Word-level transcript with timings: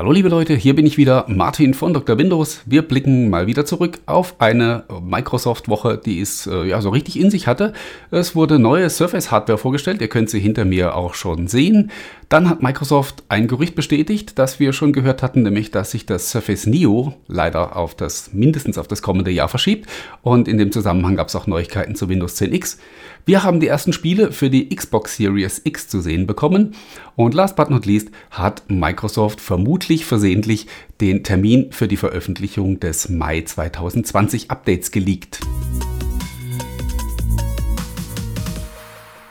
Hallo 0.00 0.12
liebe 0.12 0.30
Leute, 0.30 0.54
hier 0.54 0.74
bin 0.74 0.86
ich 0.86 0.96
wieder, 0.96 1.26
Martin 1.28 1.74
von 1.74 1.92
Dr. 1.92 2.16
Windows. 2.16 2.62
Wir 2.64 2.80
blicken 2.80 3.28
mal 3.28 3.46
wieder 3.46 3.66
zurück 3.66 3.98
auf 4.06 4.40
eine 4.40 4.84
Microsoft-Woche, 4.88 6.00
die 6.02 6.22
es 6.22 6.46
äh, 6.46 6.64
ja 6.64 6.80
so 6.80 6.88
richtig 6.88 7.20
in 7.20 7.30
sich 7.30 7.46
hatte. 7.46 7.74
Es 8.10 8.34
wurde 8.34 8.58
neue 8.58 8.88
Surface-Hardware 8.88 9.58
vorgestellt, 9.58 10.00
ihr 10.00 10.08
könnt 10.08 10.30
sie 10.30 10.40
hinter 10.40 10.64
mir 10.64 10.94
auch 10.94 11.12
schon 11.12 11.48
sehen. 11.48 11.90
Dann 12.30 12.48
hat 12.48 12.62
Microsoft 12.62 13.24
ein 13.28 13.48
Gerücht 13.48 13.74
bestätigt, 13.74 14.38
das 14.38 14.60
wir 14.60 14.72
schon 14.72 14.92
gehört 14.92 15.20
hatten, 15.20 15.42
nämlich 15.42 15.72
dass 15.72 15.90
sich 15.90 16.06
das 16.06 16.30
Surface 16.30 16.64
Neo 16.64 17.14
leider 17.26 17.74
auf 17.74 17.96
das 17.96 18.32
mindestens 18.32 18.78
auf 18.78 18.86
das 18.86 19.02
kommende 19.02 19.32
Jahr 19.32 19.48
verschiebt. 19.48 19.90
Und 20.22 20.46
in 20.46 20.56
dem 20.56 20.70
Zusammenhang 20.70 21.16
gab 21.16 21.26
es 21.26 21.34
auch 21.34 21.48
Neuigkeiten 21.48 21.96
zu 21.96 22.08
Windows 22.08 22.36
10 22.36 22.52
X. 22.54 22.78
Wir 23.26 23.42
haben 23.42 23.58
die 23.58 23.66
ersten 23.66 23.92
Spiele 23.92 24.30
für 24.30 24.48
die 24.48 24.68
Xbox 24.68 25.16
Series 25.16 25.62
X 25.64 25.88
zu 25.88 26.00
sehen 26.00 26.28
bekommen. 26.28 26.76
Und 27.16 27.34
last 27.34 27.56
but 27.56 27.68
not 27.68 27.84
least 27.84 28.12
hat 28.30 28.62
Microsoft 28.68 29.40
vermutlich 29.40 30.04
versehentlich 30.04 30.68
den 31.00 31.24
Termin 31.24 31.72
für 31.72 31.88
die 31.88 31.96
Veröffentlichung 31.96 32.78
des 32.78 33.08
Mai 33.08 33.40
2020 33.40 34.52
Updates 34.52 34.92
geleakt. 34.92 35.40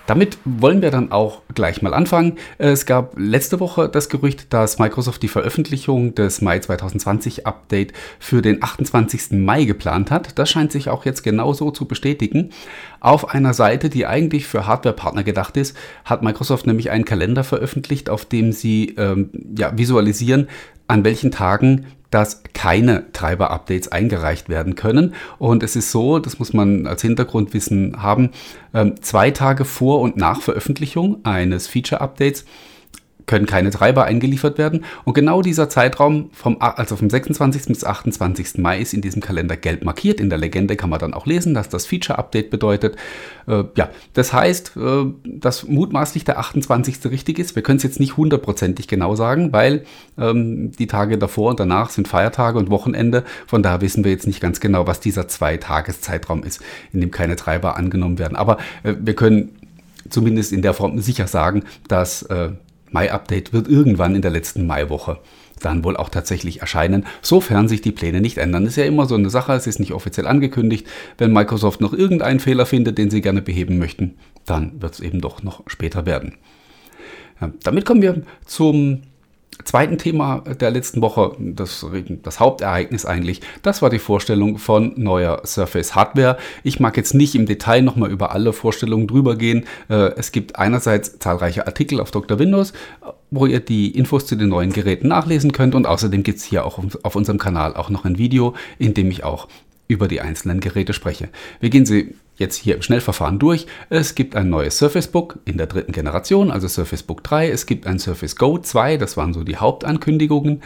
Damit 0.09 0.39
wollen 0.43 0.81
wir 0.81 0.89
dann 0.89 1.11
auch 1.11 1.43
gleich 1.53 1.83
mal 1.83 1.93
anfangen. 1.93 2.39
Es 2.57 2.87
gab 2.87 3.13
letzte 3.15 3.59
Woche 3.59 3.87
das 3.87 4.09
Gerücht, 4.09 4.51
dass 4.51 4.79
Microsoft 4.79 5.21
die 5.21 5.27
Veröffentlichung 5.27 6.15
des 6.15 6.41
Mai 6.41 6.57
2020 6.57 7.45
Update 7.45 7.93
für 8.17 8.41
den 8.41 8.63
28. 8.63 9.33
Mai 9.33 9.65
geplant 9.65 10.09
hat. 10.09 10.39
Das 10.39 10.49
scheint 10.49 10.71
sich 10.71 10.89
auch 10.89 11.05
jetzt 11.05 11.21
genauso 11.21 11.69
zu 11.69 11.85
bestätigen. 11.85 12.49
Auf 12.99 13.29
einer 13.35 13.53
Seite, 13.53 13.91
die 13.91 14.07
eigentlich 14.07 14.47
für 14.47 14.65
Hardware-Partner 14.65 15.23
gedacht 15.23 15.57
ist, 15.57 15.77
hat 16.05 16.23
Microsoft 16.23 16.65
nämlich 16.65 16.89
einen 16.89 17.05
Kalender 17.05 17.43
veröffentlicht, 17.43 18.09
auf 18.09 18.25
dem 18.25 18.51
sie 18.51 18.95
ähm, 18.97 19.29
ja, 19.55 19.77
visualisieren, 19.77 20.47
an 20.87 21.05
welchen 21.05 21.29
Tagen 21.29 21.85
dass 22.11 22.43
keine 22.53 23.11
Treiber-Updates 23.13 23.91
eingereicht 23.91 24.49
werden 24.49 24.75
können. 24.75 25.13
Und 25.37 25.63
es 25.63 25.75
ist 25.75 25.91
so, 25.91 26.19
das 26.19 26.39
muss 26.39 26.53
man 26.53 26.87
als 26.87 27.01
Hintergrundwissen 27.01 28.01
haben, 28.01 28.31
ähm, 28.73 29.01
zwei 29.01 29.31
Tage 29.31 29.65
vor 29.65 30.01
und 30.01 30.17
nach 30.17 30.41
Veröffentlichung 30.41 31.23
eines 31.23 31.67
Feature-Updates 31.67 32.45
können 33.29 33.45
keine 33.45 33.69
Treiber 33.69 34.05
eingeliefert 34.05 34.57
werden. 34.57 34.85
Und 35.05 35.13
genau 35.13 35.43
dieser 35.43 35.69
Zeitraum 35.69 36.31
vom, 36.33 36.57
also 36.59 36.95
vom 36.95 37.11
26. 37.11 37.65
bis 37.67 37.83
28. 37.83 38.57
Mai 38.57 38.79
ist 38.79 38.91
in 38.91 39.01
diesem 39.01 39.21
Kalender 39.21 39.55
gelb 39.55 39.85
markiert. 39.85 40.19
In 40.19 40.31
der 40.31 40.39
Legende 40.39 40.75
kann 40.75 40.89
man 40.89 40.97
dann 40.99 41.13
auch 41.13 41.27
lesen, 41.27 41.53
dass 41.53 41.69
das 41.69 41.85
Feature-Update 41.85 42.49
bedeutet. 42.49 42.95
Äh, 43.47 43.65
ja, 43.77 43.91
das 44.13 44.33
heißt, 44.33 44.77
äh, 44.77 45.05
dass 45.25 45.67
mutmaßlich 45.67 46.25
der 46.25 46.39
28. 46.39 47.05
richtig 47.11 47.37
ist. 47.37 47.55
Wir 47.55 47.61
können 47.61 47.77
es 47.77 47.83
jetzt 47.83 47.99
nicht 47.99 48.17
hundertprozentig 48.17 48.87
genau 48.87 49.13
sagen, 49.13 49.53
weil 49.53 49.83
ähm, 50.17 50.71
die 50.71 50.87
Tage 50.87 51.19
davor 51.19 51.51
und 51.51 51.59
danach 51.59 51.91
sind 51.91 52.07
Feiertage 52.07 52.57
und 52.57 52.71
Wochenende. 52.71 53.23
Von 53.45 53.61
daher 53.61 53.81
wissen 53.81 54.03
wir 54.03 54.11
jetzt 54.11 54.25
nicht 54.25 54.41
ganz 54.41 54.59
genau, 54.59 54.87
was 54.87 55.01
dieser 55.01 55.27
Zwei-Tages-Zeitraum 55.27 56.41
ist, 56.41 56.61
in 56.91 57.01
dem 57.01 57.11
keine 57.11 57.35
Treiber 57.35 57.77
angenommen 57.77 58.17
werden. 58.17 58.35
Aber 58.35 58.57
äh, 58.81 58.95
wir 58.99 59.13
können 59.13 59.51
zumindest 60.09 60.51
in 60.51 60.63
der 60.63 60.73
Form 60.73 60.99
sicher 60.99 61.27
sagen, 61.27 61.63
dass 61.87 62.23
äh, 62.23 62.49
Mai-Update 62.91 63.53
wird 63.53 63.67
irgendwann 63.67 64.15
in 64.15 64.21
der 64.21 64.31
letzten 64.31 64.67
Maiwoche 64.67 65.19
dann 65.59 65.83
wohl 65.83 65.97
auch 65.97 66.09
tatsächlich 66.09 66.61
erscheinen, 66.61 67.05
sofern 67.21 67.67
sich 67.67 67.81
die 67.81 67.91
Pläne 67.91 68.21
nicht 68.21 68.37
ändern. 68.37 68.63
Das 68.63 68.73
ist 68.73 68.77
ja 68.77 68.85
immer 68.85 69.05
so 69.05 69.15
eine 69.15 69.29
Sache, 69.29 69.53
es 69.53 69.67
ist 69.67 69.79
nicht 69.79 69.91
offiziell 69.91 70.27
angekündigt. 70.27 70.87
Wenn 71.17 71.33
Microsoft 71.33 71.81
noch 71.81 71.93
irgendeinen 71.93 72.39
Fehler 72.39 72.65
findet, 72.65 72.97
den 72.97 73.09
sie 73.09 73.21
gerne 73.21 73.41
beheben 73.41 73.77
möchten, 73.77 74.15
dann 74.45 74.81
wird 74.81 74.93
es 74.93 74.99
eben 74.99 75.21
doch 75.21 75.43
noch 75.43 75.63
später 75.67 76.05
werden. 76.05 76.35
Ja, 77.41 77.51
damit 77.63 77.85
kommen 77.85 78.01
wir 78.01 78.23
zum 78.45 79.01
zweiten 79.63 79.97
Thema 79.97 80.41
der 80.59 80.71
letzten 80.71 81.01
Woche, 81.01 81.35
das, 81.39 81.85
das, 82.23 82.39
Hauptereignis 82.39 83.05
eigentlich, 83.05 83.41
das 83.61 83.81
war 83.81 83.89
die 83.89 83.99
Vorstellung 83.99 84.57
von 84.57 84.93
neuer 84.95 85.41
Surface 85.45 85.95
Hardware. 85.95 86.37
Ich 86.63 86.79
mag 86.79 86.97
jetzt 86.97 87.13
nicht 87.13 87.35
im 87.35 87.45
Detail 87.45 87.81
nochmal 87.81 88.11
über 88.11 88.31
alle 88.31 88.53
Vorstellungen 88.53 89.07
drüber 89.07 89.35
gehen. 89.35 89.65
Äh, 89.89 90.13
es 90.15 90.31
gibt 90.31 90.57
einerseits 90.57 91.19
zahlreiche 91.19 91.67
Artikel 91.67 91.99
auf 91.99 92.11
Dr. 92.11 92.39
Windows, 92.39 92.73
wo 93.31 93.45
ihr 93.45 93.59
die 93.59 93.91
Infos 93.91 94.25
zu 94.25 94.35
den 94.35 94.49
neuen 94.49 94.71
Geräten 94.71 95.09
nachlesen 95.09 95.51
könnt 95.51 95.75
und 95.75 95.85
außerdem 95.85 96.23
gibt 96.23 96.39
es 96.39 96.43
hier 96.43 96.65
auch 96.65 96.79
auf 97.03 97.15
unserem 97.15 97.37
Kanal 97.37 97.75
auch 97.75 97.89
noch 97.89 98.05
ein 98.05 98.17
Video, 98.17 98.55
in 98.77 98.93
dem 98.93 99.11
ich 99.11 99.23
auch 99.23 99.47
über 99.89 100.07
die 100.07 100.21
einzelnen 100.21 100.61
Geräte 100.61 100.93
spreche. 100.93 101.29
Wir 101.59 101.71
gehen 101.71 101.85
sie 101.85 102.15
jetzt 102.37 102.55
hier 102.55 102.75
im 102.75 102.81
Schnellverfahren 102.83 103.39
durch. 103.39 103.65
Es 103.89 104.15
gibt 104.15 104.35
ein 104.35 104.49
neues 104.49 104.77
Surface 104.77 105.07
Book 105.07 105.39
in 105.45 105.57
der 105.57 105.65
dritten 105.67 105.91
Generation, 105.91 106.51
also 106.51 106.67
Surface 106.67 107.03
Book 107.03 107.23
3. 107.23 107.49
Es 107.49 107.65
gibt 107.65 107.87
ein 107.87 107.99
Surface 107.99 108.35
Go 108.35 108.59
2, 108.59 108.97
das 108.97 109.17
waren 109.17 109.33
so 109.33 109.43
die 109.43 109.57
Hauptankündigungen. 109.57 110.61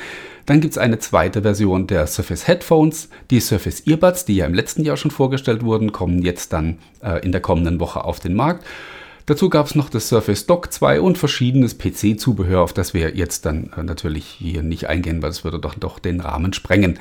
Dann 0.46 0.60
gibt 0.60 0.74
es 0.74 0.78
eine 0.78 1.00
zweite 1.00 1.42
Version 1.42 1.88
der 1.88 2.06
Surface 2.06 2.48
Headphones. 2.48 3.10
Die 3.32 3.40
Surface 3.40 3.88
Earbuds, 3.88 4.26
die 4.26 4.36
ja 4.36 4.46
im 4.46 4.54
letzten 4.54 4.84
Jahr 4.84 4.98
schon 4.98 5.10
vorgestellt 5.10 5.64
wurden, 5.64 5.94
kommen 5.94 6.22
jetzt 6.22 6.52
dann 6.52 6.80
äh, 7.02 7.24
in 7.26 7.32
der 7.32 7.42
kommenden 7.42 7.80
Woche 7.80 8.04
auf 8.04 8.20
den 8.20 8.36
Markt. 8.36 8.66
Dazu 9.26 9.50
gab 9.50 9.68
es 9.68 9.76
noch 9.76 9.90
das 9.90 10.10
Surface 10.10 10.48
Dock 10.48 10.74
2 10.74 11.00
und 11.00 11.18
verschiedenes 11.18 11.78
PC-Zubehör, 11.78 12.62
auf 12.62 12.74
das 12.74 12.94
wir 12.94 13.16
jetzt 13.16 13.46
dann 13.46 13.72
äh, 13.78 13.84
natürlich 13.84 14.26
hier 14.26 14.64
nicht 14.64 14.90
eingehen, 14.90 15.22
weil 15.22 15.30
es 15.30 15.46
würde 15.46 15.60
doch, 15.60 15.76
doch 15.76 15.98
den 15.98 16.20
Rahmen 16.20 16.52
sprengen 16.52 17.00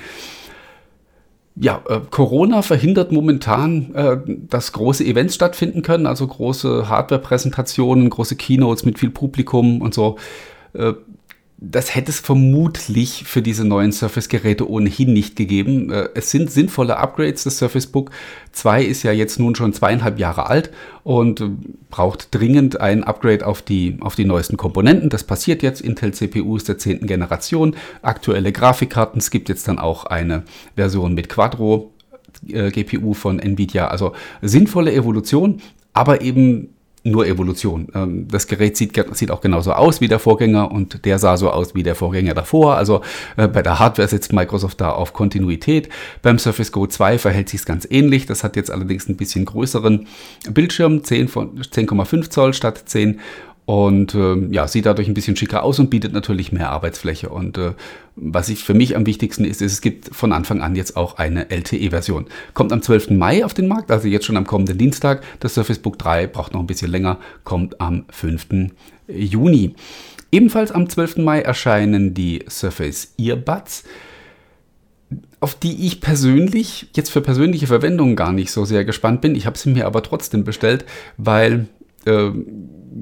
ja, 1.57 1.83
äh, 1.89 2.01
Corona 2.11 2.63
verhindert 2.63 3.13
momentan, 3.13 3.95
äh, 3.95 4.19
dass 4.27 4.73
große 4.73 5.05
Events 5.05 5.35
stattfinden 5.35 5.83
können, 5.83 6.07
also 6.07 6.27
große 6.27 6.89
Hardware-Präsentationen, 6.89 8.09
große 8.11 8.37
Keynotes 8.37 8.85
mit 8.85 8.99
viel 8.99 9.11
Publikum 9.11 9.83
und 9.83 9.93
so. 9.93 10.17
Äh, 10.73 10.95
das 11.65 11.95
hätte 11.95 12.11
es 12.11 12.19
vermutlich 12.19 13.23
für 13.25 13.41
diese 13.41 13.65
neuen 13.65 13.93
Surface-Geräte 13.93 14.69
ohnehin 14.69 15.13
nicht 15.13 15.37
gegeben. 15.37 15.91
Äh, 15.91 16.09
es 16.15 16.31
sind 16.31 16.51
sinnvolle 16.51 16.97
Upgrades. 16.97 17.45
Das 17.45 17.59
Surface 17.59 17.87
Book 17.87 18.11
2 18.51 18.83
ist 18.83 19.05
ja 19.05 19.13
jetzt 19.13 19.39
nun 19.39 19.55
schon 19.55 19.73
zweieinhalb 19.73 20.19
Jahre 20.19 20.47
alt 20.47 20.73
und 21.05 21.41
äh, 21.41 21.51
braucht 21.89 22.35
dringend 22.35 22.81
ein 22.81 23.05
Upgrade 23.05 23.47
auf 23.47 23.63
die, 23.63 23.97
auf 24.01 24.17
die 24.17 24.25
neuesten 24.25 24.57
Komponenten. 24.57 25.09
Das 25.09 25.23
passiert 25.23 25.63
jetzt. 25.63 25.81
Intel 25.81 26.13
CPUs 26.13 26.65
der 26.65 26.79
zehnten 26.79 27.07
Generation, 27.07 27.77
aktuelle 28.03 28.51
Grafikkarten. 28.51 29.21
Es 29.21 29.31
gibt 29.31 29.49
jetzt 29.49 29.69
dann 29.69 29.79
auch 29.79 30.05
eine 30.07 30.43
Version 30.75 31.15
mit 31.15 31.29
Quadro 31.29 31.93
äh, 32.49 32.73
GPU 32.73 33.15
von 33.15 33.39
Nvidia. 33.39 33.87
Also 33.87 34.15
sinnvolle 34.41 34.93
Evolution, 34.93 35.63
aber 35.93 36.23
eben 36.23 36.71
nur 37.05 37.27
Evolution. 37.27 37.89
Ähm, 37.95 38.29
das 38.29 38.47
Gerät 38.47 38.77
sieht, 38.77 38.93
sieht 39.13 39.31
auch 39.31 39.41
genauso 39.41 39.73
aus 39.73 40.01
wie 40.01 40.09
der 40.09 40.19
Vorgänger 40.19 40.71
und 40.71 41.05
der 41.05 41.19
sah 41.19 41.37
so 41.37 41.51
aus 41.51 41.75
wie 41.75 41.83
der 41.83 41.95
Vorgänger 41.95 42.35
davor. 42.35 42.77
Also 42.77 43.03
äh, 43.37 43.49
bei 43.49 43.63
der 43.63 43.79
Hardware 43.79 44.09
setzt 44.09 44.33
Microsoft 44.33 44.81
da 44.81 44.91
auf 44.91 45.13
Kontinuität. 45.13 45.89
Beim 46.23 46.39
Surface 46.39 46.73
Go 46.73 46.87
2 46.87 47.19
verhält 47.19 47.49
sich 47.49 47.61
es 47.61 47.67
ganz 47.67 47.87
ähnlich. 47.91 48.27
Das 48.27 48.45
hat 48.45 48.57
jetzt 48.57 48.71
allerdings 48.71 49.09
ein 49.09 49.17
bisschen 49.17 49.45
größeren 49.45 50.07
Bildschirm, 50.51 50.99
10,5 50.99 52.31
Zoll 52.31 52.55
statt 52.55 52.83
10 52.87 53.21
und 53.65 54.15
äh, 54.15 54.37
ja, 54.51 54.67
sieht 54.67 54.87
dadurch 54.87 55.07
ein 55.07 55.15
bisschen 55.15 55.37
schicker 55.37 55.63
aus 55.63 55.79
und 55.79 55.89
bietet 55.89 56.13
natürlich 56.13 56.51
mehr 56.51 56.71
Arbeitsfläche. 56.71 57.29
Und 57.29 57.59
äh, 57.59 57.75
was 58.17 58.49
ich 58.49 58.65
für 58.65 58.75
mich 58.75 58.97
am 58.97 59.07
wichtigsten 59.07 59.45
ist, 59.45 59.63
ist, 59.63 59.73
es 59.73 59.81
gibt 59.81 60.15
von 60.15 60.33
Anfang 60.33 60.61
an 60.63 60.75
jetzt 60.75 60.97
auch 60.97 61.19
eine 61.19 61.49
LTE-Version. 61.51 62.27
Kommt 62.55 62.73
am 62.73 62.83
12. 62.83 63.11
Mai 63.11 63.45
auf 63.45 63.55
den 63.55 63.69
Markt, 63.69 63.91
also 63.91 64.09
jetzt 64.09 64.27
schon 64.27 64.37
am 64.37 64.47
kommenden 64.47 64.79
Dienstag. 64.79 65.23
Das 65.39 65.55
Surface 65.55 65.79
Book 65.79 65.99
3 65.99 66.27
braucht 66.27 66.55
noch 66.55 66.61
ein 66.61 66.67
bisschen 66.67 66.91
länger, 66.91 67.19
kommt 67.45 67.81
am 67.81 68.05
5. 68.11 68.73
Juni. 69.07 69.75
Ebenfalls 70.33 70.73
am 70.73 70.89
12. 70.89 71.19
Mai 71.19 71.43
erscheinen 71.43 72.15
die 72.15 72.45
Surface 72.49 73.15
Earbuds 73.19 73.85
auf 75.41 75.57
die 75.57 75.87
ich 75.87 76.01
persönlich 76.01 76.87
jetzt 76.95 77.11
für 77.11 77.21
persönliche 77.21 77.67
Verwendung 77.67 78.15
gar 78.15 78.33
nicht 78.33 78.53
so 78.53 78.65
sehr 78.65 78.85
gespannt 78.85 79.21
bin. 79.21 79.35
Ich 79.35 79.45
habe 79.45 79.59
sie 79.59 79.71
mir 79.71 79.87
aber 79.87 80.03
trotzdem 80.05 80.45
bestellt, 80.45 80.85
weil 81.17 81.67
äh, 82.07 82.31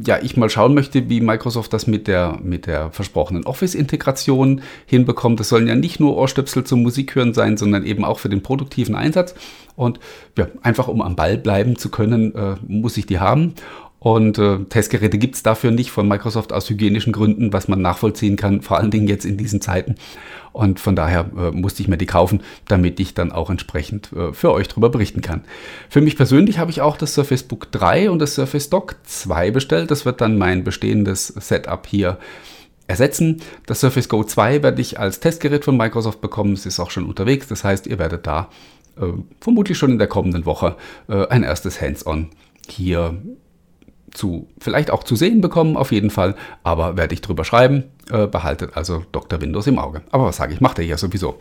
ja, 0.05 0.19
ich 0.23 0.37
mal 0.37 0.51
schauen 0.51 0.75
möchte, 0.75 1.09
wie 1.09 1.21
Microsoft 1.21 1.73
das 1.73 1.87
mit 1.87 2.07
der, 2.07 2.39
mit 2.43 2.67
der 2.67 2.91
versprochenen 2.91 3.45
Office-Integration 3.45 4.63
hinbekommt. 4.87 5.41
Das 5.41 5.49
sollen 5.49 5.67
ja 5.67 5.75
nicht 5.75 6.01
nur 6.01 6.17
Ohrstöpsel 6.17 6.65
zum 6.65 6.83
Musikhören 6.83 7.35
sein, 7.35 7.57
sondern 7.57 7.85
eben 7.85 8.05
auch 8.05 8.19
für 8.19 8.29
den 8.29 8.43
produktiven 8.43 8.95
Einsatz. 8.95 9.35
Und 9.77 9.99
ja, 10.37 10.49
einfach 10.63 10.89
um 10.89 11.03
am 11.03 11.17
Ball 11.17 11.39
bleiben 11.39 11.77
zu 11.77 11.91
können, 11.91 12.35
äh, 12.35 12.57
muss 12.67 12.97
ich 12.97 13.07
die 13.07 13.19
haben. 13.19 13.55
Und 14.01 14.39
äh, 14.39 14.59
Testgeräte 14.65 15.19
gibt 15.19 15.37
es 15.37 15.43
dafür 15.43 15.71
nicht 15.71 15.91
von 15.91 16.09
Microsoft 16.09 16.55
aus 16.55 16.69
hygienischen 16.71 17.13
Gründen, 17.13 17.53
was 17.53 17.69
man 17.69 17.83
nachvollziehen 17.83 18.37
kann, 18.37 18.63
vor 18.63 18.79
allen 18.79 18.91
Dingen 18.91 19.07
jetzt 19.07 19.27
in 19.27 19.37
diesen 19.37 19.61
Zeiten. 19.61 19.95
Und 20.53 20.81
von 20.81 20.97
daher 20.97 21.31
äh, 21.37 21.51
musste 21.51 21.83
ich 21.83 21.89
mir 21.89 21.99
die 21.99 22.07
kaufen, 22.07 22.43
damit 22.67 22.99
ich 22.99 23.13
dann 23.13 23.31
auch 23.31 23.51
entsprechend 23.51 24.11
äh, 24.15 24.33
für 24.33 24.53
euch 24.53 24.69
darüber 24.69 24.89
berichten 24.89 25.21
kann. 25.21 25.45
Für 25.91 26.01
mich 26.01 26.17
persönlich 26.17 26.59
habe 26.59 26.71
ich 26.71 26.81
auch 26.81 26.97
das 26.97 27.13
Surface 27.13 27.43
Book 27.43 27.71
3 27.73 28.11
und 28.11 28.21
das 28.21 28.35
Surface 28.35 28.71
Dock 28.71 28.97
2 29.05 29.51
bestellt. 29.51 29.91
Das 29.91 30.07
wird 30.07 30.23
dann 30.23 30.39
mein 30.39 30.65
bestehendes 30.65 31.29
Setup 31.29 31.87
hier 31.87 32.19
ersetzen. 32.87 33.43
Das 33.67 33.81
Surface 33.81 34.09
Go 34.09 34.25
2 34.25 34.63
werde 34.63 34.81
ich 34.81 34.99
als 34.99 35.21
Testgerät 35.21 35.65
von 35.65 35.77
Microsoft 35.77 36.23
bekommen. 36.23 36.55
Es 36.55 36.65
ist 36.65 36.81
auch 36.81 36.91
schon 36.91 37.05
unterwegs. 37.05 37.49
Das 37.49 37.65
heißt, 37.65 37.87
ihr 37.87 37.99
werdet 37.99 38.27
da 38.27 38.49
äh, 38.97 39.13
vermutlich 39.41 39.77
schon 39.77 39.91
in 39.91 39.99
der 39.99 40.09
kommenden 40.09 40.47
Woche 40.47 40.77
äh, 41.09 41.27
ein 41.29 41.43
erstes 41.43 41.83
Hands-on 41.83 42.31
hier 42.67 43.19
zu, 44.13 44.49
vielleicht 44.59 44.91
auch 44.91 45.05
zu 45.05 45.17
sehen 45.17 45.41
bekommen, 45.41 45.77
auf 45.77 45.93
jeden 45.93 46.11
Fall, 46.11 46.35
aber 46.63 46.97
werde 46.97 47.15
ich 47.15 47.21
drüber 47.21 47.45
schreiben. 47.45 47.85
Äh, 48.11 48.27
behaltet 48.27 48.77
also 48.77 49.05
Dr. 49.13 49.41
Windows 49.41 49.67
im 49.67 49.79
Auge. 49.79 50.03
Aber 50.11 50.27
was 50.27 50.37
sage 50.37 50.53
ich, 50.53 50.61
macht 50.61 50.79
er 50.79 50.85
ja 50.85 50.97
sowieso. 50.97 51.37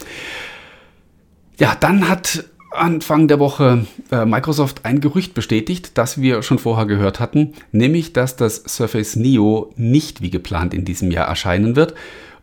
Ja, 1.57 1.75
dann 1.80 2.07
hat 2.07 2.45
Anfang 2.71 3.27
der 3.27 3.39
Woche 3.39 3.86
äh, 4.12 4.25
Microsoft 4.25 4.86
ein 4.86 5.01
Gerücht 5.01 5.33
bestätigt, 5.33 5.98
das 5.98 6.21
wir 6.21 6.44
schon 6.44 6.60
vorher 6.60 6.86
gehört 6.86 7.19
hatten, 7.19 7.54
nämlich 7.71 8.13
dass 8.13 8.36
das 8.36 8.63
Surface 8.68 9.15
Neo 9.15 9.74
nicht 9.75 10.22
wie 10.22 10.30
geplant 10.30 10.74
in 10.74 10.86
diesem 10.86 11.10
Jahr 11.12 11.27
erscheinen 11.27 11.75
wird. 11.75 11.95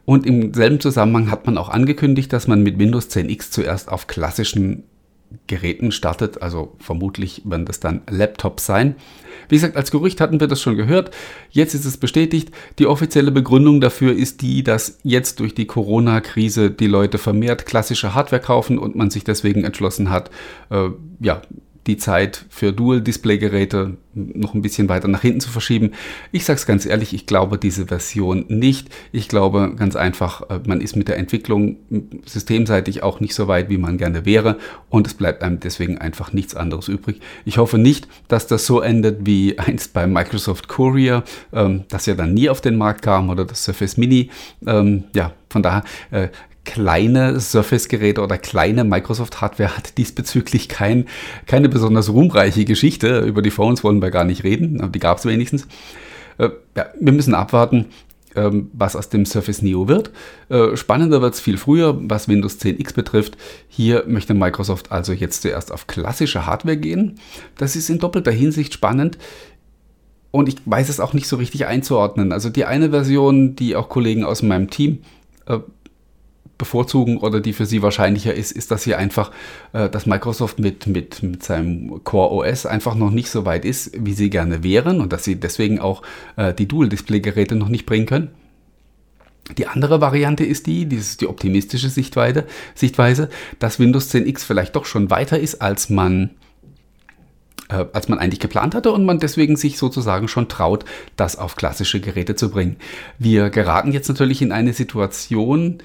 Und 0.04 0.26
im 0.26 0.54
selben 0.54 0.80
Zusammenhang 0.80 1.30
hat 1.30 1.46
man 1.46 1.58
auch 1.58 1.68
angekündigt, 1.68 2.32
dass 2.32 2.46
man 2.46 2.62
mit 2.62 2.78
Windows 2.78 3.08
10X 3.10 3.50
zuerst 3.50 3.90
auf 3.90 4.06
klassischen 4.06 4.84
Geräten 5.46 5.92
startet, 5.92 6.42
also 6.42 6.74
vermutlich 6.78 7.42
werden 7.44 7.66
das 7.66 7.80
dann 7.80 8.02
Laptops 8.08 8.66
sein. 8.66 8.96
Wie 9.48 9.54
gesagt, 9.54 9.76
als 9.76 9.90
Gerücht 9.90 10.20
hatten 10.20 10.40
wir 10.40 10.48
das 10.48 10.60
schon 10.60 10.76
gehört, 10.76 11.10
jetzt 11.50 11.74
ist 11.74 11.84
es 11.84 11.96
bestätigt. 11.96 12.50
Die 12.78 12.86
offizielle 12.86 13.30
Begründung 13.30 13.80
dafür 13.80 14.12
ist 14.12 14.42
die, 14.42 14.64
dass 14.64 14.98
jetzt 15.02 15.40
durch 15.40 15.54
die 15.54 15.66
Corona-Krise 15.66 16.70
die 16.70 16.86
Leute 16.86 17.18
vermehrt 17.18 17.66
klassische 17.66 18.14
Hardware 18.14 18.42
kaufen 18.42 18.78
und 18.78 18.96
man 18.96 19.10
sich 19.10 19.24
deswegen 19.24 19.64
entschlossen 19.64 20.10
hat, 20.10 20.30
äh, 20.70 20.88
ja, 21.20 21.42
die 21.86 21.96
Zeit 21.96 22.44
für 22.48 22.72
Dual-Display-Geräte 22.72 23.96
noch 24.14 24.54
ein 24.54 24.62
bisschen 24.62 24.88
weiter 24.88 25.08
nach 25.08 25.20
hinten 25.20 25.40
zu 25.40 25.50
verschieben. 25.50 25.92
Ich 26.32 26.44
sage 26.44 26.58
es 26.58 26.66
ganz 26.66 26.86
ehrlich, 26.86 27.12
ich 27.12 27.26
glaube 27.26 27.58
diese 27.58 27.86
Version 27.86 28.46
nicht. 28.48 28.88
Ich 29.12 29.28
glaube 29.28 29.74
ganz 29.76 29.94
einfach, 29.94 30.48
äh, 30.48 30.60
man 30.66 30.80
ist 30.80 30.96
mit 30.96 31.08
der 31.08 31.18
Entwicklung 31.18 31.76
systemseitig 32.24 33.02
auch 33.02 33.20
nicht 33.20 33.34
so 33.34 33.46
weit, 33.46 33.68
wie 33.68 33.78
man 33.78 33.98
gerne 33.98 34.24
wäre 34.24 34.58
und 34.88 35.06
es 35.06 35.14
bleibt 35.14 35.42
einem 35.42 35.60
deswegen 35.60 35.98
einfach 35.98 36.32
nichts 36.32 36.54
anderes 36.54 36.88
übrig. 36.88 37.20
Ich 37.44 37.58
hoffe 37.58 37.78
nicht, 37.78 38.08
dass 38.28 38.46
das 38.46 38.66
so 38.66 38.80
endet 38.80 39.26
wie 39.26 39.58
einst 39.58 39.92
bei 39.92 40.06
Microsoft 40.06 40.68
Courier, 40.68 41.22
ähm, 41.52 41.84
das 41.88 42.06
ja 42.06 42.14
dann 42.14 42.34
nie 42.34 42.48
auf 42.48 42.60
den 42.60 42.76
Markt 42.76 43.02
kam 43.02 43.28
oder 43.30 43.44
das 43.44 43.64
Surface 43.64 43.96
Mini. 43.96 44.30
Ähm, 44.66 45.04
ja, 45.14 45.32
von 45.50 45.62
daher 45.62 45.84
äh, 46.10 46.28
kleine 46.66 47.40
Surface-Geräte 47.40 48.20
oder 48.20 48.36
kleine 48.36 48.84
Microsoft-Hardware 48.84 49.74
hat 49.76 49.96
diesbezüglich 49.96 50.68
kein, 50.68 51.06
keine 51.46 51.70
besonders 51.70 52.10
ruhmreiche 52.10 52.66
Geschichte. 52.66 53.20
Über 53.20 53.40
die 53.40 53.50
Phones 53.50 53.82
wollen 53.82 54.02
wir 54.02 54.10
gar 54.10 54.24
nicht 54.24 54.44
reden, 54.44 54.82
aber 54.82 54.90
die 54.90 54.98
gab 54.98 55.16
es 55.16 55.24
wenigstens. 55.24 55.66
Äh, 56.36 56.50
ja, 56.76 56.86
wir 57.00 57.12
müssen 57.12 57.34
abwarten, 57.34 57.86
ähm, 58.34 58.70
was 58.74 58.96
aus 58.96 59.08
dem 59.08 59.24
Surface 59.24 59.62
Neo 59.62 59.88
wird. 59.88 60.10
Äh, 60.50 60.76
spannender 60.76 61.22
wird 61.22 61.34
es 61.34 61.40
viel 61.40 61.56
früher, 61.56 61.98
was 62.02 62.28
Windows 62.28 62.60
10X 62.60 62.94
betrifft. 62.94 63.38
Hier 63.68 64.04
möchte 64.06 64.34
Microsoft 64.34 64.92
also 64.92 65.12
jetzt 65.12 65.42
zuerst 65.42 65.72
auf 65.72 65.86
klassische 65.86 66.44
Hardware 66.46 66.76
gehen. 66.76 67.18
Das 67.56 67.76
ist 67.76 67.88
in 67.88 67.98
doppelter 67.98 68.32
Hinsicht 68.32 68.74
spannend. 68.74 69.16
Und 70.32 70.48
ich 70.50 70.56
weiß 70.66 70.90
es 70.90 71.00
auch 71.00 71.14
nicht 71.14 71.28
so 71.28 71.36
richtig 71.36 71.64
einzuordnen. 71.66 72.32
Also 72.32 72.50
die 72.50 72.66
eine 72.66 72.90
Version, 72.90 73.56
die 73.56 73.76
auch 73.76 73.88
Kollegen 73.88 74.24
aus 74.24 74.42
meinem 74.42 74.68
Team 74.68 74.98
äh, 75.46 75.60
bevorzugen 76.58 77.18
oder 77.18 77.40
die 77.40 77.52
für 77.52 77.66
sie 77.66 77.82
wahrscheinlicher 77.82 78.34
ist, 78.34 78.52
ist, 78.52 78.70
dass 78.70 78.82
sie 78.82 78.94
einfach, 78.94 79.30
äh, 79.72 79.88
dass 79.88 80.06
Microsoft 80.06 80.58
mit, 80.58 80.86
mit, 80.86 81.22
mit 81.22 81.42
seinem 81.42 82.02
Core 82.04 82.48
OS 82.48 82.66
einfach 82.66 82.94
noch 82.94 83.10
nicht 83.10 83.30
so 83.30 83.44
weit 83.44 83.64
ist, 83.64 83.92
wie 83.98 84.14
sie 84.14 84.30
gerne 84.30 84.62
wären 84.62 85.00
und 85.00 85.12
dass 85.12 85.24
sie 85.24 85.36
deswegen 85.36 85.80
auch 85.80 86.02
äh, 86.36 86.54
die 86.54 86.66
Dual-Display-Geräte 86.66 87.56
noch 87.56 87.68
nicht 87.68 87.86
bringen 87.86 88.06
können. 88.06 88.30
Die 89.58 89.66
andere 89.66 90.00
Variante 90.00 90.44
ist 90.44 90.66
die, 90.66 90.88
das 90.88 91.00
ist 91.00 91.20
die 91.20 91.28
optimistische 91.28 91.88
Sichtweise, 91.88 92.44
Sichtweise, 92.74 93.28
dass 93.58 93.78
Windows 93.78 94.12
10X 94.12 94.44
vielleicht 94.44 94.74
doch 94.74 94.86
schon 94.86 95.10
weiter 95.10 95.38
ist, 95.38 95.62
als 95.62 95.88
man 95.88 96.30
äh, 97.68 97.84
als 97.92 98.08
man 98.08 98.18
eigentlich 98.18 98.40
geplant 98.40 98.74
hatte 98.74 98.92
und 98.92 99.04
man 99.04 99.18
deswegen 99.18 99.56
sich 99.56 99.78
sozusagen 99.78 100.28
schon 100.28 100.48
traut, 100.48 100.84
das 101.16 101.36
auf 101.36 101.56
klassische 101.56 102.00
Geräte 102.00 102.34
zu 102.34 102.50
bringen. 102.50 102.76
Wir 103.18 103.50
geraten 103.50 103.92
jetzt 103.92 104.08
natürlich 104.08 104.42
in 104.42 104.52
eine 104.52 104.72
Situation, 104.72 105.78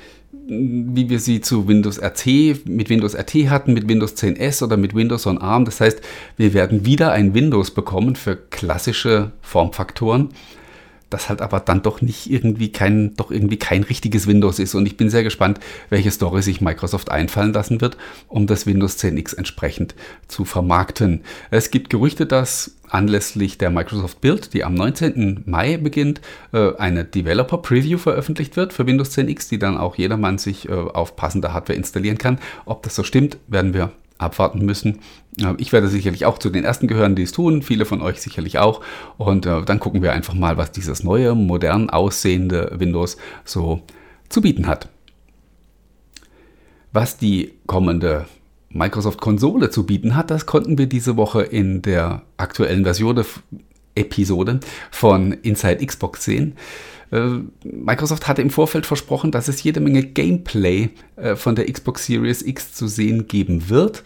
wie 0.48 1.10
wir 1.10 1.20
sie 1.20 1.42
zu 1.42 1.68
Windows 1.68 2.02
RT, 2.02 2.66
mit 2.66 2.90
Windows 2.90 3.16
RT 3.16 3.50
hatten, 3.50 3.74
mit 3.74 3.88
Windows 3.88 4.16
10S 4.16 4.64
oder 4.64 4.78
mit 4.78 4.96
Windows 4.96 5.28
on 5.28 5.38
ARM. 5.38 5.66
Das 5.66 5.82
heißt, 5.82 6.02
wir 6.38 6.54
werden 6.54 6.86
wieder 6.86 7.12
ein 7.12 7.34
Windows 7.34 7.72
bekommen 7.72 8.16
für 8.16 8.36
klassische 8.36 9.32
Formfaktoren 9.42 10.30
das 11.12 11.30
halt 11.30 11.42
aber 11.42 11.60
dann 11.60 11.84
doch 11.84 12.02
nicht 12.02 12.32
irgendwie 12.32 12.72
kein, 12.72 13.16
doch 13.16 13.30
irgendwie 13.30 13.58
kein 13.58 13.84
richtiges 13.84 14.26
Windows 14.28 14.60
ist. 14.60 14.74
Und 14.74 14.86
ich 14.86 14.98
bin 14.98 15.10
sehr 15.10 15.24
gespannt, 15.24 15.60
welche 15.90 16.10
Story 16.10 16.42
sich 16.42 16.62
Microsoft 16.62 17.12
einfallen 17.12 17.54
lassen 17.54 17.82
wird, 17.82 17.98
um 18.28 18.48
das 18.48 18.66
Windows 18.66 18.98
10X 18.98 19.38
entsprechend 19.38 19.94
zu 20.28 20.46
vermarkten. 20.46 21.22
Es 21.52 21.70
gibt 21.70 21.90
Gerüchte, 21.90 22.26
dass 22.26 22.76
anlässlich 22.90 23.58
der 23.58 23.70
Microsoft 23.70 24.22
Build, 24.22 24.54
die 24.54 24.64
am 24.64 24.74
19. 24.74 25.44
Mai 25.46 25.78
beginnt, 25.78 26.22
äh, 26.54 26.76
eine 26.76 27.06
Developer 27.06 27.58
Preview 27.58 27.98
veröffentlicht 27.98 28.58
wird 28.58 28.74
für 28.74 28.86
Windows 28.86 29.18
10X, 29.18 29.50
die 29.50 29.60
dann 29.60 29.78
auch 29.78 29.96
jedermann 29.96 30.38
sich 30.38 30.68
äh, 30.68 30.74
auf 30.74 31.16
passender 31.16 31.54
Hardware 31.54 31.78
installieren 31.78 32.18
kann. 32.18 32.40
Ob 32.66 32.84
das 32.84 32.96
so 32.96 33.04
stimmt, 33.04 33.38
werden 33.48 33.74
wir 33.74 33.92
abwarten 34.22 34.66
müssen. 34.66 35.00
Ich 35.58 35.72
werde 35.72 35.88
sicherlich 35.88 36.26
auch 36.26 36.38
zu 36.38 36.50
den 36.50 36.64
ersten 36.64 36.88
gehören, 36.88 37.16
die 37.16 37.24
es 37.24 37.32
tun, 37.32 37.62
viele 37.62 37.86
von 37.86 38.02
euch 38.02 38.22
sicherlich 38.22 38.60
auch. 38.60 38.82
Und 39.18 39.46
äh, 39.46 39.64
dann 39.64 39.80
gucken 39.80 40.02
wir 40.02 40.14
einfach 40.14 40.34
mal, 40.34 40.58
was 40.58 40.72
dieses 40.72 41.04
neue, 41.04 41.36
modern 41.36 41.90
aussehende 41.90 42.72
Windows 42.78 43.18
so 43.46 43.82
zu 44.30 44.42
bieten 44.42 44.68
hat. 44.68 44.90
Was 46.94 47.18
die 47.18 47.54
kommende 47.68 48.26
Microsoft-Konsole 48.70 49.70
zu 49.70 49.86
bieten 49.86 50.16
hat, 50.16 50.32
das 50.32 50.46
konnten 50.46 50.78
wir 50.78 50.88
diese 50.88 51.18
Woche 51.18 51.42
in 51.42 51.82
der 51.82 52.24
aktuellen 52.38 52.84
Version 52.84 53.24
Episode 53.96 54.60
von 54.90 55.34
Inside 55.34 55.86
Xbox 55.86 56.24
sehen. 56.24 56.56
Äh, 57.12 57.42
Microsoft 57.64 58.28
hatte 58.28 58.42
im 58.42 58.50
Vorfeld 58.50 58.86
versprochen, 58.86 59.32
dass 59.32 59.48
es 59.48 59.62
jede 59.64 59.80
Menge 59.80 60.04
Gameplay 60.04 60.90
äh, 61.18 61.36
von 61.36 61.56
der 61.56 61.72
Xbox 61.72 62.06
Series 62.06 62.42
X 62.42 62.74
zu 62.74 62.88
sehen 62.88 63.28
geben 63.28 63.70
wird. 63.70 64.04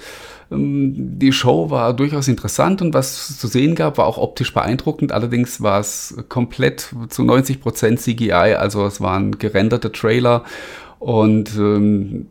Ähm, 0.52 1.20
die 1.20 1.32
Show 1.32 1.70
war 1.70 1.94
durchaus 1.94 2.28
interessant 2.28 2.82
und 2.82 2.94
was 2.94 3.30
es 3.30 3.40
zu 3.40 3.48
sehen 3.48 3.76
gab, 3.76 3.98
war 3.98 4.08
auch 4.08 4.18
optisch 4.18 4.54
beeindruckend. 4.54 5.12
Allerdings 5.12 5.62
war 5.62 5.80
es 5.80 6.16
komplett 6.30 6.94
zu 7.10 7.22
90% 7.22 7.98
CGI, 7.98 8.56
also 8.56 8.86
es 8.86 9.02
waren 9.02 9.38
gerenderte 9.38 9.92
Trailer 9.92 10.44
und 11.00 11.56
ähm, 11.58 12.28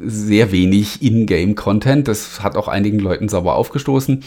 sehr 0.00 0.50
wenig 0.50 1.02
In-Game-Content. 1.02 2.08
Das 2.08 2.42
hat 2.42 2.56
auch 2.56 2.66
einigen 2.66 2.98
Leuten 2.98 3.28
sauber 3.28 3.54
aufgestoßen. 3.54 4.24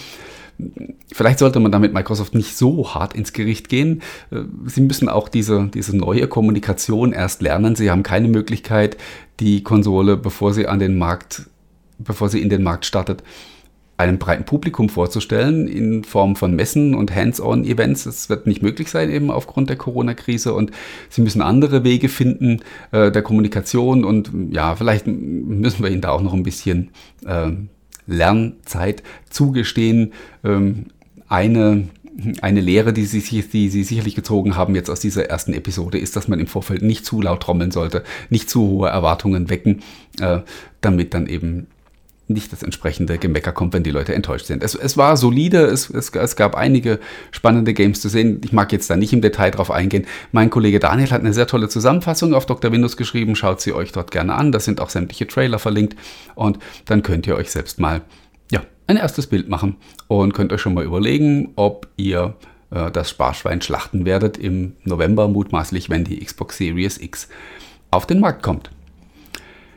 Vielleicht 1.11 1.39
sollte 1.39 1.59
man 1.59 1.71
damit 1.71 1.93
Microsoft 1.93 2.35
nicht 2.35 2.55
so 2.55 2.93
hart 2.93 3.13
ins 3.13 3.33
Gericht 3.33 3.69
gehen. 3.69 4.01
Äh, 4.31 4.43
sie 4.65 4.81
müssen 4.81 5.09
auch 5.09 5.29
diese, 5.29 5.69
diese 5.73 5.95
neue 5.95 6.27
Kommunikation 6.27 7.13
erst 7.13 7.41
lernen. 7.41 7.75
Sie 7.75 7.91
haben 7.91 8.03
keine 8.03 8.27
Möglichkeit, 8.27 8.97
die 9.39 9.63
Konsole, 9.63 10.17
bevor 10.17 10.53
sie 10.53 10.67
an 10.67 10.79
den 10.79 10.97
Markt, 10.97 11.49
bevor 11.99 12.29
sie 12.29 12.41
in 12.41 12.49
den 12.49 12.63
Markt 12.63 12.85
startet, 12.85 13.23
einem 13.97 14.17
breiten 14.17 14.43
Publikum 14.43 14.89
vorzustellen 14.89 15.67
in 15.67 16.03
Form 16.03 16.35
von 16.35 16.55
Messen 16.55 16.95
und 16.95 17.15
Hands-on-Events. 17.15 18.05
Das 18.05 18.29
wird 18.29 18.47
nicht 18.47 18.63
möglich 18.63 18.89
sein 18.89 19.09
eben 19.11 19.29
aufgrund 19.29 19.69
der 19.69 19.77
Corona-Krise 19.77 20.53
und 20.53 20.71
sie 21.09 21.21
müssen 21.21 21.41
andere 21.41 21.83
Wege 21.83 22.09
finden 22.09 22.61
äh, 22.91 23.11
der 23.11 23.21
Kommunikation 23.21 24.03
und 24.03 24.31
ja, 24.49 24.75
vielleicht 24.75 25.05
müssen 25.07 25.83
wir 25.83 25.91
ihnen 25.91 26.01
da 26.01 26.09
auch 26.09 26.21
noch 26.21 26.33
ein 26.33 26.43
bisschen 26.43 26.89
äh, 27.25 27.51
Lernzeit 28.07 29.03
zugestehen. 29.29 30.13
Ähm, 30.43 30.87
eine 31.27 31.87
eine 32.41 32.61
Lehre, 32.61 32.93
die 32.93 33.05
sie, 33.05 33.41
die 33.41 33.69
sie 33.69 33.83
sicherlich 33.83 34.15
gezogen 34.15 34.55
haben 34.55 34.75
jetzt 34.75 34.89
aus 34.89 34.99
dieser 34.99 35.25
ersten 35.29 35.53
Episode, 35.53 35.97
ist, 35.97 36.15
dass 36.15 36.27
man 36.27 36.39
im 36.39 36.47
Vorfeld 36.47 36.81
nicht 36.83 37.05
zu 37.05 37.21
laut 37.21 37.41
trommeln 37.41 37.71
sollte, 37.71 38.03
nicht 38.29 38.49
zu 38.49 38.61
hohe 38.61 38.89
Erwartungen 38.89 39.49
wecken, 39.49 39.81
äh, 40.19 40.39
damit 40.81 41.13
dann 41.13 41.27
eben 41.27 41.67
nicht 42.33 42.51
das 42.51 42.63
entsprechende 42.63 43.17
Gemecker 43.17 43.51
kommt, 43.51 43.73
wenn 43.73 43.83
die 43.83 43.91
Leute 43.91 44.13
enttäuscht 44.13 44.45
sind. 44.45 44.63
Es, 44.63 44.75
es 44.75 44.97
war 44.97 45.15
solide, 45.17 45.65
es, 45.65 45.89
es, 45.89 46.09
es, 46.09 46.35
gab 46.35 46.55
einige 46.55 46.99
spannende 47.31 47.73
Games 47.73 48.01
zu 48.01 48.09
sehen. 48.09 48.41
Ich 48.43 48.51
mag 48.51 48.71
jetzt 48.71 48.89
da 48.89 48.95
nicht 48.95 49.13
im 49.13 49.21
Detail 49.21 49.51
drauf 49.51 49.71
eingehen. 49.71 50.05
Mein 50.31 50.49
Kollege 50.49 50.79
Daniel 50.79 51.11
hat 51.11 51.21
eine 51.21 51.33
sehr 51.33 51.47
tolle 51.47 51.69
Zusammenfassung 51.69 52.33
auf 52.33 52.45
Dr. 52.45 52.71
Windows 52.71 52.97
geschrieben. 52.97 53.35
Schaut 53.35 53.61
sie 53.61 53.73
euch 53.73 53.91
dort 53.91 54.11
gerne 54.11 54.35
an. 54.35 54.51
Da 54.51 54.59
sind 54.59 54.81
auch 54.81 54.89
sämtliche 54.89 55.27
Trailer 55.27 55.59
verlinkt. 55.59 55.95
Und 56.35 56.59
dann 56.85 57.03
könnt 57.03 57.27
ihr 57.27 57.35
euch 57.35 57.51
selbst 57.51 57.79
mal 57.79 58.01
ja, 58.51 58.61
ein 58.87 58.97
erstes 58.97 59.27
Bild 59.27 59.47
machen 59.47 59.77
und 60.07 60.33
könnt 60.33 60.51
euch 60.51 60.61
schon 60.61 60.73
mal 60.73 60.83
überlegen, 60.83 61.53
ob 61.55 61.87
ihr 61.97 62.35
äh, 62.71 62.91
das 62.91 63.09
Sparschwein 63.09 63.61
schlachten 63.61 64.05
werdet 64.05 64.37
im 64.37 64.73
November 64.83 65.27
mutmaßlich, 65.27 65.89
wenn 65.89 66.03
die 66.03 66.19
Xbox 66.19 66.57
Series 66.57 66.97
X 66.97 67.29
auf 67.91 68.05
den 68.05 68.19
Markt 68.19 68.43
kommt. 68.43 68.71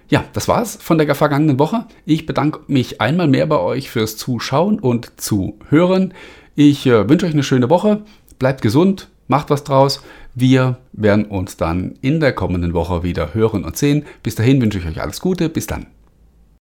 Ja, 0.09 0.25
das 0.33 0.47
war's 0.47 0.79
von 0.81 0.99
der 0.99 1.15
vergangenen 1.15 1.59
Woche. 1.59 1.87
Ich 2.05 2.27
bedanke 2.27 2.61
mich 2.69 3.01
einmal 3.01 3.27
mehr 3.27 3.47
bei 3.47 3.59
euch 3.59 3.91
fürs 3.91 4.17
Zuschauen 4.17 4.79
und 4.79 5.21
Zuhören. 5.21 6.15
Ich 6.55 6.87
äh, 6.87 7.09
wünsche 7.09 7.27
euch 7.27 7.33
eine 7.33 7.43
schöne 7.43 7.71
Woche. 7.71 8.03
Bleibt 8.39 8.63
gesund, 8.63 9.09
macht 9.27 9.51
was 9.51 9.65
draus. 9.65 10.03
Wir 10.35 10.79
werden 10.93 11.25
uns 11.25 11.57
dann 11.57 11.97
in 12.03 12.21
der 12.21 12.33
kommenden 12.33 12.73
Woche 12.73 13.03
wieder 13.03 13.35
hören 13.35 13.65
und 13.65 13.77
sehen. 13.77 14.05
Bis 14.23 14.37
dahin 14.37 14.61
wünsche 14.63 14.79
ich 14.79 14.87
euch 14.87 15.03
alles 15.03 15.21
Gute. 15.21 15.49
Bis 15.49 15.67
dann. 15.67 15.87